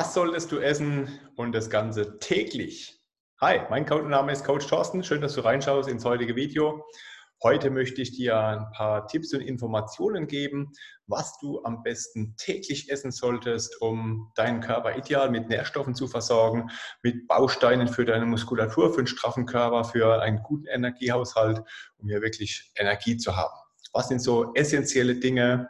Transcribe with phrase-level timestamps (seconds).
[0.00, 3.04] Was solltest du essen und das Ganze täglich?
[3.38, 5.04] Hi, mein Name ist Coach Thorsten.
[5.04, 6.86] Schön, dass du reinschaust ins heutige Video.
[7.42, 10.72] Heute möchte ich dir ein paar Tipps und Informationen geben,
[11.06, 16.70] was du am besten täglich essen solltest, um deinen Körper ideal mit Nährstoffen zu versorgen,
[17.02, 21.60] mit Bausteinen für deine Muskulatur, für einen straffen Körper, für einen guten Energiehaushalt,
[21.98, 23.52] um hier wirklich Energie zu haben.
[23.92, 25.68] Was sind so essentielle Dinge,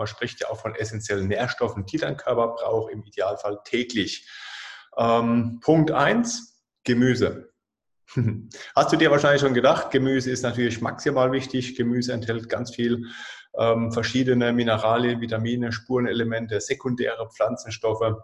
[0.00, 4.26] man spricht ja auch von essentiellen Nährstoffen, die dein Körper braucht, im Idealfall täglich.
[4.96, 7.52] Ähm, Punkt 1, Gemüse.
[8.74, 11.76] Hast du dir wahrscheinlich schon gedacht, Gemüse ist natürlich maximal wichtig.
[11.76, 13.08] Gemüse enthält ganz viel
[13.58, 18.14] ähm, verschiedene Mineralien, Vitamine, Spurenelemente, sekundäre Pflanzenstoffe.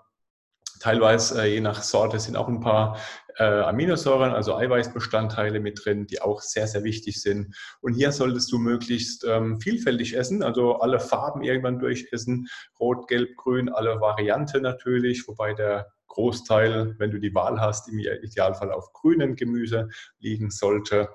[0.81, 2.99] Teilweise, äh, je nach Sorte, sind auch ein paar
[3.39, 7.55] äh, Aminosäuren, also Eiweißbestandteile mit drin, die auch sehr, sehr wichtig sind.
[7.81, 12.49] Und hier solltest du möglichst ähm, vielfältig essen, also alle Farben irgendwann durchessen,
[12.81, 17.99] rot, gelb, grün, alle Varianten natürlich, wobei der Großteil, wenn du die Wahl hast, im
[17.99, 21.11] Idealfall auf grünen Gemüse liegen sollte.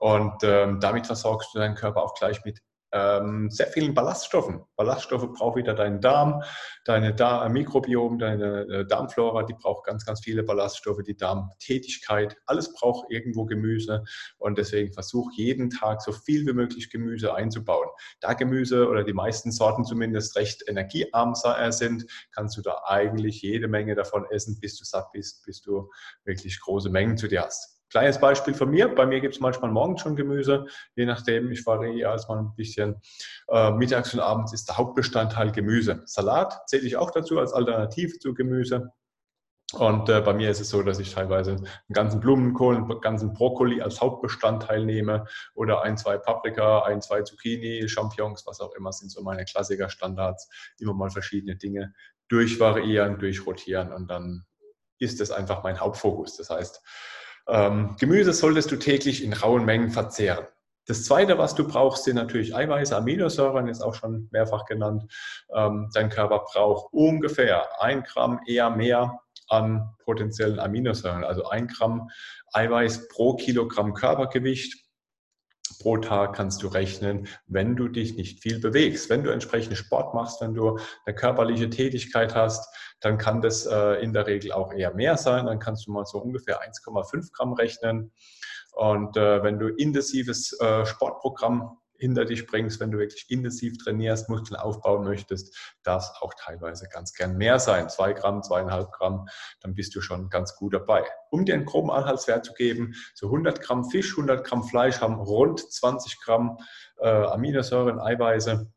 [0.00, 2.60] Und ähm, damit versorgst du deinen Körper auch gleich mit
[2.92, 4.62] ähm, sehr vielen Ballaststoffen.
[4.76, 6.42] Ballaststoffe braucht wieder dein Darm,
[6.84, 12.72] deine da Mikrobiom, deine äh, Darmflora, die braucht ganz, ganz viele Ballaststoffe, die Darmtätigkeit, alles
[12.72, 14.04] braucht irgendwo Gemüse
[14.38, 17.88] und deswegen versuch jeden Tag so viel wie möglich Gemüse einzubauen.
[18.20, 23.42] Da Gemüse oder die meisten Sorten zumindest recht energiearm äh, sind, kannst du da eigentlich
[23.42, 25.90] jede Menge davon essen, bis du satt bist, bis du
[26.24, 27.79] wirklich große Mengen zu dir hast.
[27.90, 28.94] Kleines Beispiel von mir.
[28.94, 31.50] Bei mir gibt es manchmal morgens schon Gemüse, je nachdem.
[31.50, 33.00] Ich variiere als mal ein bisschen.
[33.48, 36.02] Äh, mittags und abends ist der Hauptbestandteil Gemüse.
[36.06, 38.92] Salat zähle ich auch dazu als Alternative zu Gemüse.
[39.72, 43.32] Und äh, bei mir ist es so, dass ich teilweise einen ganzen Blumenkohl, einen ganzen
[43.32, 48.92] Brokkoli als Hauptbestandteil nehme oder ein, zwei Paprika, ein, zwei Zucchini, Champignons, was auch immer,
[48.92, 50.48] sind so meine Klassiker-Standards.
[50.78, 51.92] Immer mal verschiedene Dinge
[52.28, 54.44] durchvariieren, durchrotieren und dann
[54.98, 56.36] ist das einfach mein Hauptfokus.
[56.36, 56.82] Das heißt,
[57.48, 60.46] ähm, Gemüse solltest du täglich in rauen Mengen verzehren.
[60.86, 65.04] Das Zweite, was du brauchst, sind natürlich Eiweiße, Aminosäuren, ist auch schon mehrfach genannt.
[65.54, 71.22] Ähm, dein Körper braucht ungefähr ein Gramm, eher mehr an potenziellen Aminosäuren.
[71.22, 72.10] Also ein Gramm
[72.52, 74.89] Eiweiß pro Kilogramm Körpergewicht
[75.80, 79.10] pro Tag kannst du rechnen, wenn du dich nicht viel bewegst.
[79.10, 84.02] Wenn du entsprechend Sport machst, wenn du eine körperliche Tätigkeit hast, dann kann das äh,
[84.02, 85.46] in der Regel auch eher mehr sein.
[85.46, 88.12] Dann kannst du mal so ungefähr 1,5 Gramm rechnen.
[88.72, 94.28] Und äh, wenn du intensives äh, Sportprogramm hinter dich bringst, wenn du wirklich intensiv trainierst,
[94.28, 97.88] Muskeln aufbauen möchtest, darf auch teilweise ganz gern mehr sein.
[97.90, 99.28] Zwei Gramm, zweieinhalb Gramm,
[99.60, 101.04] dann bist du schon ganz gut dabei.
[101.30, 105.16] Um dir einen groben Anhaltswert zu geben, so 100 Gramm Fisch, 100 Gramm Fleisch haben
[105.16, 106.58] rund 20 Gramm
[106.98, 108.72] äh, Aminosäuren, Eiweiße.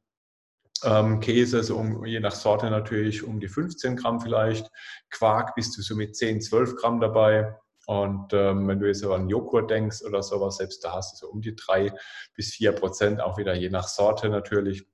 [0.86, 4.70] Ähm, Käse, so um, je nach Sorte natürlich um die 15 Gramm vielleicht.
[5.12, 7.56] Quark bist du so mit 10, 12 Gramm dabei.
[7.86, 11.32] Und ähm, wenn du jetzt an Joghurt denkst oder sowas, selbst da hast du so
[11.32, 11.94] um die drei
[12.36, 14.88] bis vier Prozent, auch wieder je nach Sorte natürlich.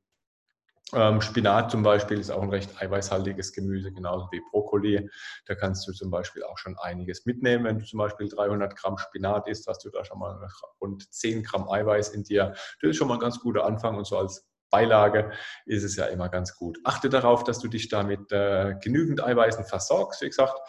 [0.93, 5.07] Ähm, Spinat zum Beispiel ist auch ein recht eiweißhaltiges Gemüse, genauso wie Brokkoli.
[5.45, 7.65] Da kannst du zum Beispiel auch schon einiges mitnehmen.
[7.65, 10.47] Wenn du zum Beispiel 300 Gramm Spinat isst, hast du da schon mal
[10.81, 12.53] rund 10 Gramm Eiweiß in dir.
[12.81, 15.31] Das ist schon mal ein ganz guter Anfang und so als Beilage
[15.65, 16.79] ist es ja immer ganz gut.
[16.83, 20.21] Achte darauf, dass du dich damit äh, genügend Eiweißen versorgst.
[20.21, 20.59] Wie gesagt,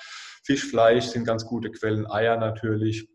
[0.42, 3.08] Fisch, Fleisch sind ganz gute Quellen, Eier natürlich.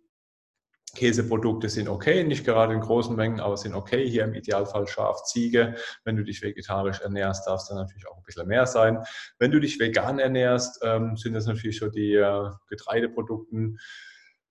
[0.95, 4.09] Käseprodukte sind okay, nicht gerade in großen Mengen, aber sind okay.
[4.09, 5.75] Hier im Idealfall Schaf, Ziege.
[6.05, 9.03] Wenn du dich vegetarisch ernährst, darf es dann natürlich auch ein bisschen mehr sein.
[9.37, 13.77] Wenn du dich vegan ernährst, ähm, sind das natürlich so die äh, Getreideprodukten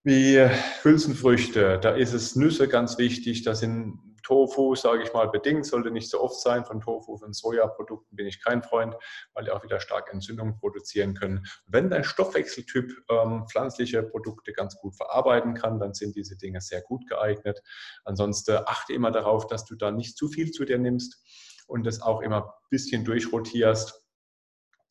[0.05, 0.47] wie
[0.83, 1.79] Hülsenfrüchte.
[1.81, 3.43] Da ist es Nüsse ganz wichtig.
[3.43, 6.65] Da sind Tofu, sage ich mal, bedingt, sollte nicht so oft sein.
[6.65, 8.97] Von Tofu, von Sojaprodukten bin ich kein Freund,
[9.35, 11.47] weil die auch wieder stark Entzündungen produzieren können.
[11.67, 16.83] Wenn dein Stoffwechseltyp ähm, pflanzliche Produkte ganz gut verarbeiten kann, dann sind diese Dinge sehr
[16.83, 17.63] gut geeignet.
[18.05, 21.23] Ansonsten achte immer darauf, dass du da nicht zu viel zu dir nimmst
[21.67, 24.04] und das auch immer ein bisschen durchrotierst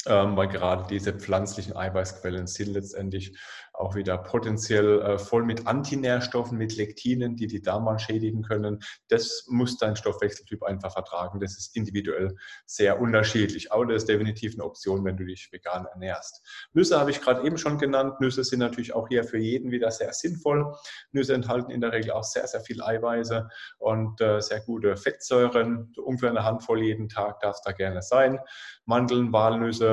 [0.08, 3.38] ähm, weil gerade diese pflanzlichen Eiweißquellen sind letztendlich
[3.74, 8.80] auch wieder potenziell äh, voll mit Antinährstoffen, mit Lektinen, die die Darmwand schädigen können.
[9.08, 11.40] Das muss dein Stoffwechseltyp einfach vertragen.
[11.40, 12.36] Das ist individuell
[12.66, 13.72] sehr unterschiedlich.
[13.72, 16.42] Aber das ist definitiv eine Option, wenn du dich vegan ernährst.
[16.74, 18.20] Nüsse habe ich gerade eben schon genannt.
[18.22, 20.76] Nüsse sind natürlich auch hier für jeden wieder sehr sinnvoll.
[21.12, 23.50] Nüsse enthalten in der Regel auch sehr, sehr viel Eiweiße
[23.80, 25.92] und äh, sehr gute Fettsäuren.
[25.98, 28.40] Ungefähr eine Handvoll jeden Tag darf es da gerne sein.
[28.86, 29.93] Mandeln, Walnüsse,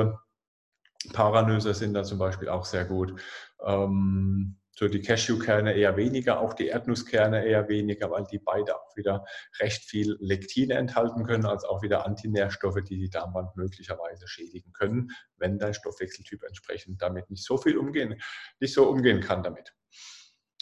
[1.13, 3.19] Paranüsse sind da zum Beispiel auch sehr gut.
[3.65, 8.95] Ähm, so die Cashewkerne eher weniger, auch die Erdnusskerne eher weniger, weil die beide auch
[8.95, 9.25] wieder
[9.59, 15.11] recht viel Lektine enthalten können, also auch wieder Antinährstoffe, die die Darmwand möglicherweise schädigen können,
[15.37, 18.19] wenn dein Stoffwechseltyp entsprechend damit nicht so viel umgehen,
[18.59, 19.73] nicht so umgehen kann damit.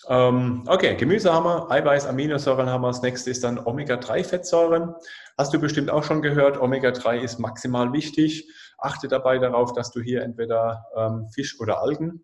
[0.07, 2.87] Ähm, okay, Gemüse haben wir, Eiweiß, Aminosäuren haben wir.
[2.87, 4.95] Das nächste ist dann Omega-3-Fettsäuren.
[5.37, 8.49] Hast du bestimmt auch schon gehört, Omega-3 ist maximal wichtig.
[8.81, 12.23] Achte dabei darauf, dass du hier entweder ähm, Fisch oder Algen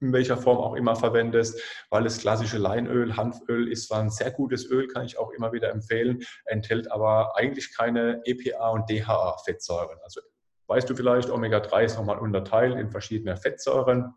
[0.00, 1.60] in welcher Form auch immer verwendest,
[1.90, 5.52] weil das klassische Leinöl, Hanföl ist zwar ein sehr gutes Öl, kann ich auch immer
[5.52, 9.98] wieder empfehlen, enthält aber eigentlich keine EPA und DHA-Fettsäuren.
[10.02, 10.20] Also
[10.68, 14.14] weißt du vielleicht, Omega-3 ist nochmal unterteilt in verschiedene Fettsäuren.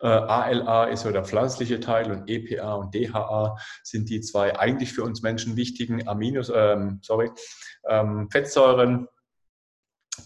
[0.00, 4.92] Äh, ALA ist so der pflanzliche Teil und EPA und DHA sind die zwei eigentlich
[4.92, 7.30] für uns Menschen wichtigen Aminos, ähm, sorry,
[7.88, 9.08] ähm, Fettsäuren,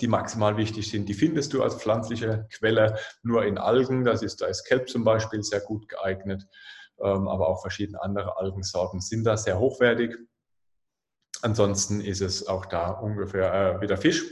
[0.01, 1.09] die maximal wichtig sind.
[1.09, 4.05] Die findest du als pflanzliche Quelle nur in Algen.
[4.05, 6.47] Das ist, da ist Kelp zum Beispiel sehr gut geeignet,
[7.01, 10.17] ähm, aber auch verschiedene andere Algensorten sind da sehr hochwertig.
[11.43, 14.25] Ansonsten ist es auch da ungefähr äh, wieder Fisch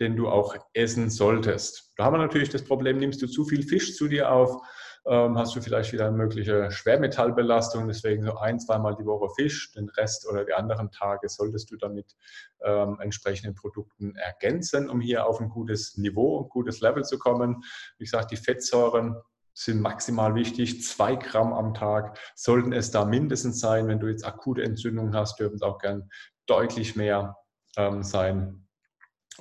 [0.00, 1.92] den du auch essen solltest.
[1.96, 4.60] Da haben wir natürlich das Problem, nimmst du zu viel Fisch zu dir auf,
[5.04, 9.72] ähm, hast du vielleicht wieder eine mögliche Schwermetallbelastung, deswegen so ein, zweimal die Woche Fisch,
[9.72, 12.14] den Rest oder die anderen Tage solltest du dann mit
[12.62, 17.64] ähm, entsprechenden Produkten ergänzen, um hier auf ein gutes Niveau und gutes Level zu kommen.
[17.98, 19.16] Wie gesagt, die Fettsäuren
[19.54, 20.82] sind maximal wichtig.
[20.82, 23.88] Zwei Gramm am Tag sollten es da mindestens sein.
[23.88, 26.10] Wenn du jetzt akute Entzündungen hast, dürfen es auch gern
[26.46, 27.36] deutlich mehr
[27.76, 28.61] ähm, sein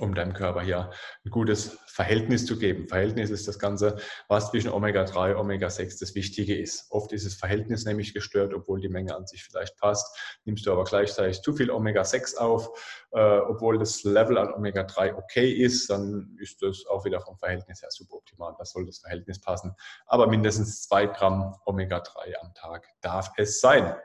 [0.01, 0.89] um deinem Körper hier
[1.24, 2.88] ein gutes Verhältnis zu geben.
[2.88, 6.88] Verhältnis ist das Ganze, was zwischen Omega-3 und Omega-6 das Wichtige ist.
[6.89, 10.18] Oft ist das Verhältnis nämlich gestört, obwohl die Menge an sich vielleicht passt.
[10.45, 12.69] Nimmst du aber gleichzeitig zu viel Omega-6 auf,
[13.12, 17.81] äh, obwohl das Level an Omega-3 okay ist, dann ist das auch wieder vom Verhältnis
[17.81, 18.56] her suboptimal.
[18.57, 19.75] Da soll das Verhältnis passen.
[20.07, 23.95] Aber mindestens zwei Gramm Omega-3 am Tag darf es sein.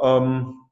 [0.00, 0.65] Ähm,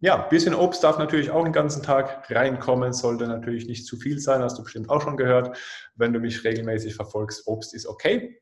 [0.00, 3.96] ja, ein bisschen Obst darf natürlich auch den ganzen Tag reinkommen, sollte natürlich nicht zu
[3.96, 5.58] viel sein, hast du bestimmt auch schon gehört.
[5.94, 8.40] Wenn du mich regelmäßig verfolgst, Obst ist okay.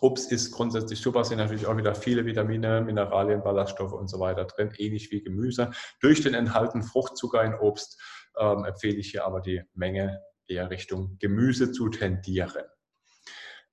[0.00, 4.44] Obst ist grundsätzlich super, sind natürlich auch wieder viele Vitamine, Mineralien, Ballaststoffe und so weiter
[4.44, 5.72] drin, ähnlich wie Gemüse.
[6.00, 8.00] Durch den enthaltenen Fruchtzucker in Obst
[8.38, 12.64] ähm, empfehle ich hier aber die Menge eher Richtung Gemüse zu tendieren.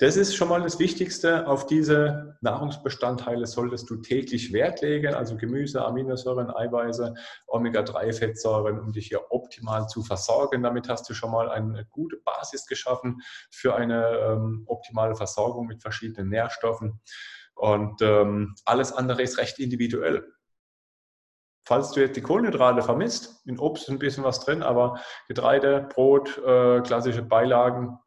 [0.01, 1.47] Das ist schon mal das Wichtigste.
[1.47, 7.13] Auf diese Nahrungsbestandteile solltest du täglich Wert legen, also Gemüse, Aminosäuren, Eiweiße,
[7.45, 10.63] Omega-3-Fettsäuren, um dich hier optimal zu versorgen.
[10.63, 13.21] Damit hast du schon mal eine gute Basis geschaffen
[13.51, 16.99] für eine ähm, optimale Versorgung mit verschiedenen Nährstoffen.
[17.53, 20.25] Und ähm, alles andere ist recht individuell.
[21.63, 25.87] Falls du jetzt die Kohlenhydrate vermisst, in Obst ist ein bisschen was drin, aber Getreide,
[25.93, 27.99] Brot, äh, klassische Beilagen,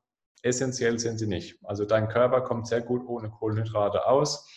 [0.44, 1.58] essentiell sind sie nicht.
[1.64, 4.48] Also dein Körper kommt sehr gut ohne Kohlenhydrate aus.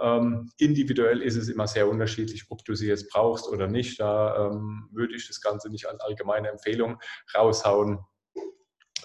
[0.00, 4.00] Ähm, individuell ist es immer sehr unterschiedlich, ob du sie jetzt brauchst oder nicht.
[4.00, 6.98] Da ähm, würde ich das Ganze nicht als allgemeine Empfehlung
[7.34, 7.98] raushauen.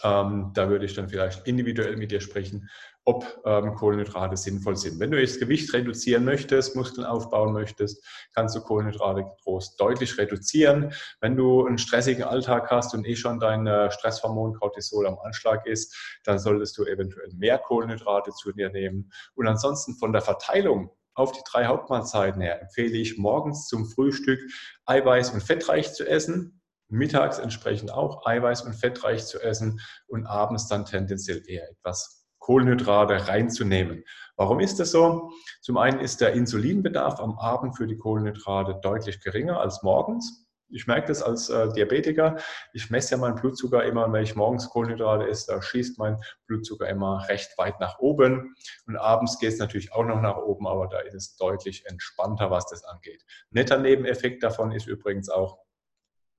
[0.04, 2.70] Ähm, da würde ich dann vielleicht individuell mit dir sprechen,
[3.08, 5.00] ob ähm, Kohlenhydrate sinnvoll sind.
[5.00, 8.06] Wenn du jetzt Gewicht reduzieren möchtest, Muskeln aufbauen möchtest,
[8.36, 10.92] kannst du Kohlenhydrate groß deutlich reduzieren.
[11.22, 15.66] Wenn du einen stressigen Alltag hast und eh schon dein äh, Stresshormon Cortisol am Anschlag
[15.66, 19.10] ist, dann solltest du eventuell mehr Kohlenhydrate zu dir nehmen.
[19.36, 24.42] Und ansonsten von der Verteilung auf die drei Hauptmahlzeiten her empfehle ich morgens zum Frühstück
[24.86, 30.68] eiweiß- und fettreich zu essen, mittags entsprechend auch eiweiß- und fettreich zu essen und abends
[30.68, 32.17] dann tendenziell eher etwas
[32.48, 34.06] Kohlenhydrate reinzunehmen.
[34.38, 35.32] Warum ist das so?
[35.60, 40.48] Zum einen ist der Insulinbedarf am Abend für die Kohlenhydrate deutlich geringer als morgens.
[40.70, 42.38] Ich merke das als äh, Diabetiker.
[42.72, 46.88] Ich messe ja meinen Blutzucker immer, wenn ich morgens Kohlenhydrate esse, da schießt mein Blutzucker
[46.88, 48.56] immer recht weit nach oben.
[48.86, 52.50] Und abends geht es natürlich auch noch nach oben, aber da ist es deutlich entspannter,
[52.50, 53.26] was das angeht.
[53.50, 55.58] Netter Nebeneffekt davon ist übrigens auch,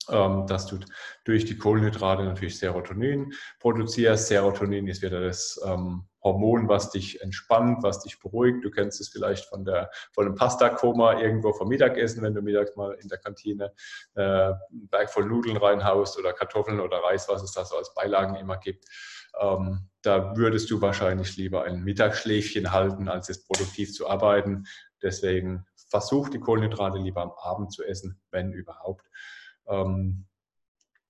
[0.09, 0.79] dass du
[1.25, 4.29] durch die Kohlenhydrate natürlich Serotonin produzierst.
[4.29, 8.65] Serotonin ist wieder das ähm, Hormon, was dich entspannt, was dich beruhigt.
[8.65, 12.75] Du kennst es vielleicht von, der, von einem Pasta-Koma irgendwo vom Mittagessen, wenn du mittags
[12.77, 13.73] mal in der Kantine
[14.15, 17.95] äh, einen Berg voll Nudeln reinhaust oder Kartoffeln oder Reis, was es da so als
[17.95, 18.87] Beilagen immer gibt.
[19.41, 24.65] Ähm, da würdest du wahrscheinlich lieber ein Mittagsschläfchen halten, als es produktiv zu arbeiten.
[25.03, 29.07] Deswegen versuch die Kohlenhydrate lieber am Abend zu essen, wenn überhaupt.
[29.69, 30.27] Ähm,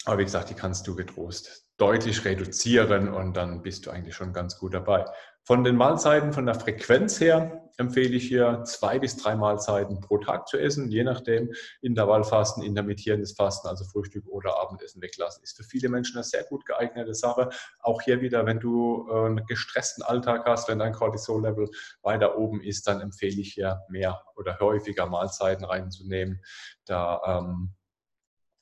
[0.04, 4.32] Aber wie gesagt, die kannst du getrost deutlich reduzieren und dann bist du eigentlich schon
[4.32, 5.04] ganz gut dabei.
[5.44, 10.18] Von den Mahlzeiten, von der Frequenz her empfehle ich hier zwei bis drei Mahlzeiten pro
[10.18, 15.44] Tag zu essen, je nachdem Intervallfasten, intermittierendes Fasten, also Frühstück oder Abendessen weglassen.
[15.44, 17.48] Ist für viele Menschen eine sehr gut geeignete Sache.
[17.78, 21.70] Auch hier wieder, wenn du äh, einen gestressten Alltag hast, wenn dein Cortisol-Level
[22.02, 26.42] weiter oben ist, dann empfehle ich hier mehr oder häufiger Mahlzeiten reinzunehmen.
[26.84, 27.74] Da ähm,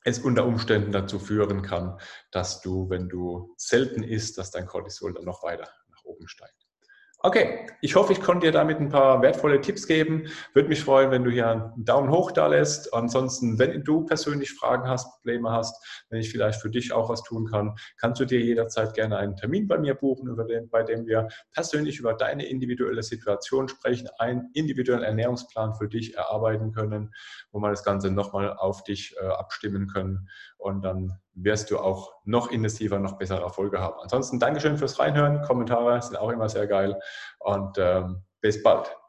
[0.07, 1.99] es unter Umständen dazu führen kann,
[2.31, 6.66] dass du, wenn du selten isst, dass dein Cortisol dann noch weiter nach oben steigt.
[7.23, 10.27] Okay, ich hoffe, ich konnte dir damit ein paar wertvolle Tipps geben.
[10.53, 12.93] Würde mich freuen, wenn du hier einen Daumen hoch da lässt.
[12.93, 17.23] Ansonsten, wenn du persönlich Fragen hast, Probleme hast, wenn ich vielleicht für dich auch was
[17.23, 21.07] tun kann, kannst du dir jederzeit gerne einen Termin bei mir buchen, den, bei dem
[21.07, 27.15] wir persönlich über deine individuelle Situation sprechen, einen individuellen Ernährungsplan für dich erarbeiten können,
[27.51, 30.29] wo wir das Ganze nochmal auf dich äh, abstimmen können.
[30.67, 33.95] Und dann wirst du auch noch intensiver, noch bessere Erfolge haben.
[34.01, 35.41] Ansonsten Dankeschön fürs Reinhören.
[35.43, 36.99] Kommentare sind auch immer sehr geil
[37.39, 38.97] und ähm, bis bald.